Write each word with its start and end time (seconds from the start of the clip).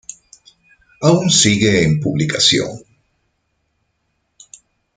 Aún 1.01 1.29
sigue 1.29 1.83
en 1.83 1.99
publicación. 1.99 2.71